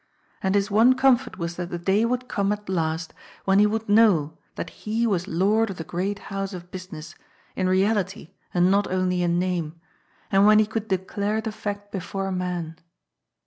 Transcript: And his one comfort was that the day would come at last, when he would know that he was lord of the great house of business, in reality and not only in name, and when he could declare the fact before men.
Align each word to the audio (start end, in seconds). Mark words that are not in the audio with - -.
And 0.41 0.55
his 0.55 0.71
one 0.71 0.95
comfort 0.95 1.37
was 1.37 1.57
that 1.57 1.69
the 1.69 1.77
day 1.77 2.05
would 2.05 2.27
come 2.27 2.51
at 2.51 2.67
last, 2.67 3.13
when 3.45 3.59
he 3.59 3.67
would 3.67 3.87
know 3.87 4.35
that 4.55 4.71
he 4.71 5.05
was 5.05 5.27
lord 5.27 5.69
of 5.69 5.77
the 5.77 5.83
great 5.83 6.17
house 6.33 6.53
of 6.55 6.71
business, 6.71 7.13
in 7.55 7.69
reality 7.69 8.31
and 8.51 8.71
not 8.71 8.91
only 8.91 9.21
in 9.21 9.37
name, 9.37 9.79
and 10.31 10.47
when 10.47 10.57
he 10.57 10.65
could 10.65 10.87
declare 10.87 11.39
the 11.39 11.51
fact 11.51 11.91
before 11.91 12.31
men. 12.31 12.77